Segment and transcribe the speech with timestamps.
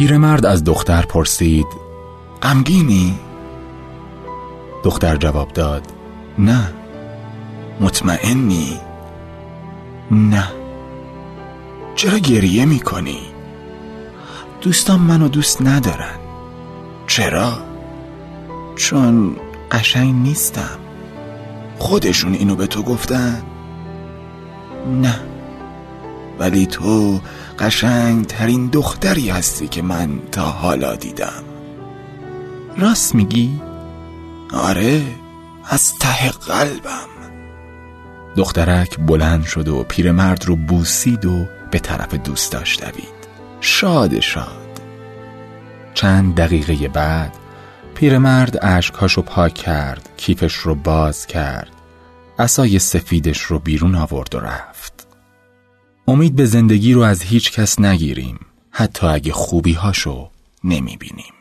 [0.00, 1.66] پیرمرد از دختر پرسید
[2.42, 3.18] غمگینی؟
[4.84, 5.82] دختر جواب داد
[6.38, 6.72] نه
[7.80, 8.80] مطمئنی؟
[10.10, 10.48] نه
[11.94, 13.20] چرا گریه می‌کنی؟
[14.60, 16.18] دوستان منو دوست ندارن
[17.06, 17.52] چرا؟
[18.76, 19.36] چون
[19.70, 20.78] قشنگ نیستم
[21.78, 23.42] خودشون اینو به تو گفتن؟
[25.02, 25.29] نه
[26.40, 27.20] ولی تو
[27.58, 31.42] قشنگ ترین دختری هستی که من تا حالا دیدم.
[32.78, 33.60] راست میگی؟
[34.52, 35.02] آره
[35.68, 37.10] از ته قلبم.
[38.36, 43.20] دخترک بلند شد و پیرمرد رو بوسید و به طرف دوستاش دوید.
[43.60, 44.80] شاد شاد.
[45.94, 47.32] چند دقیقه بعد
[47.94, 51.70] پیرمرد اشکهاشو پاک کرد کیفش رو باز کرد
[52.38, 55.09] عصای سفیدش رو بیرون آورد و رفت.
[56.10, 58.38] امید به زندگی رو از هیچ کس نگیریم.
[58.70, 60.30] حتی اگه خوبی هاشو
[60.64, 61.39] نمی بینیم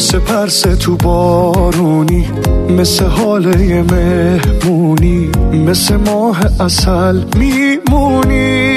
[0.00, 2.30] مثل پرس تو بارونی
[2.78, 8.76] مثل حاله مهمونی مثل ماه اصل میمونی.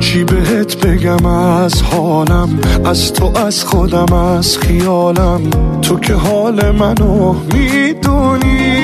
[0.00, 5.40] چی بهت بگم از حالم از تو از خودم از خیالم؟
[5.82, 8.82] تو که حال منو می‌دونی.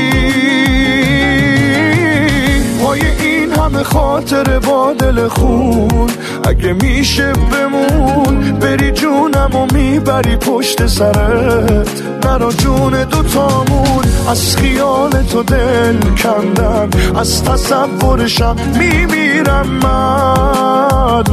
[3.79, 6.11] همه خاطر با دل خون.
[6.49, 12.03] اگه میشه بمون بری جونم و می‌بری پشت سرت.
[12.25, 16.91] نرا جون دوتامون از خیال تو دل کندن.
[17.17, 21.25] از تصورشم میمیرم من.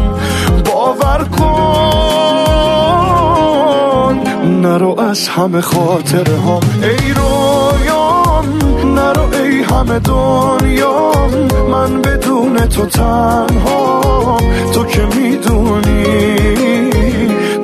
[0.65, 1.85] باور کن
[4.45, 7.64] نرو از همه خاطر هم ای رویام
[8.95, 11.31] نرو ای همه دنیام
[11.71, 14.37] من بدون تو تنها
[14.73, 16.35] تو که می‌دونی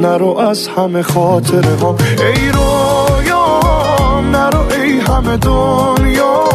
[0.01, 6.49] نرو از همه خاطر هم ای رویام نرو ای همه دنیا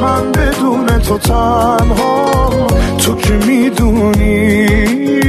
[0.00, 2.30] من بدون تو تنها
[2.98, 5.23] تو که می‌دونی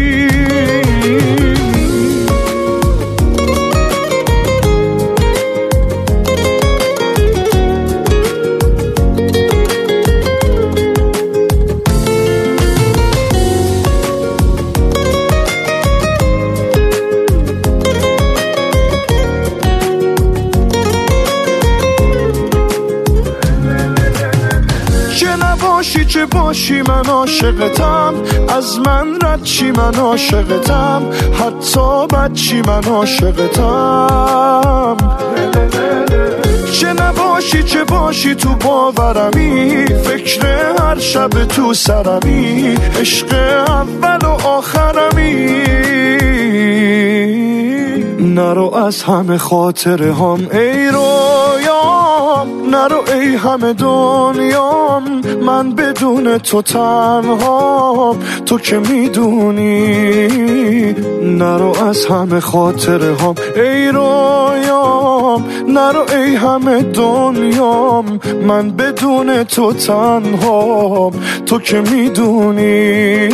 [25.96, 28.14] باشی چه باشی من عاشقتم.
[28.50, 31.02] از من رد چی من عاشقتم.
[31.34, 34.18] حتی چی من عاشقتم.
[36.72, 39.86] چه نباشی چه باشی تو باورمی.
[39.86, 40.46] فکر
[40.80, 42.76] هر شب تو سرمی.
[43.00, 43.34] عشق
[43.68, 45.64] اول و آخرمی.
[48.20, 50.92] نرو از همه خاطر هم ای
[52.46, 60.28] رویام نرو ای همه دنیام من بدون تو تنها تو که می‌دونی.
[61.22, 71.12] نرو از همه خاطر هم ای رویام نرو ای همه دنیام من بدون تو تنها
[71.46, 73.28] تو که می‌دونی.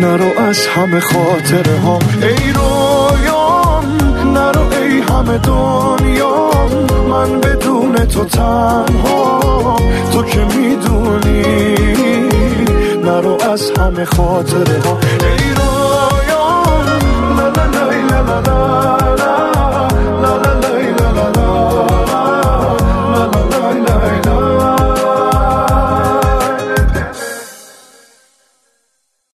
[0.00, 2.47] نرو از همه خاطر هم ای رویام نرو ای
[5.18, 6.50] همه دنیا
[7.10, 9.76] من بدون تو تنها.
[10.12, 11.74] تو که می‌دونی
[13.04, 17.00] نرو از همه خاطره ها ای رویان